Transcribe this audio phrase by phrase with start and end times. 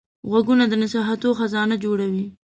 [0.29, 2.25] غوږونه د نصیحتو خزانه جوړوي